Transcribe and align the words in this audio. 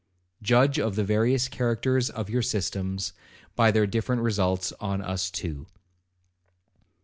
Judge 0.41 0.79
of 0.79 0.95
the 0.95 1.03
various 1.03 1.47
characters 1.47 2.09
of 2.09 2.33
our 2.33 2.41
systems, 2.41 3.13
by 3.55 3.69
their 3.69 3.85
different 3.85 4.23
results 4.23 4.71
on 4.79 4.99
us 4.99 5.29
two. 5.29 5.67